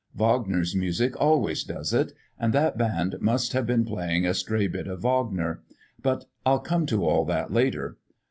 [0.15, 4.87] Wagner's music always does it, and that band must have been playing a stray bit
[4.87, 5.61] of Wagner.
[6.01, 7.99] But I'll come to all that later.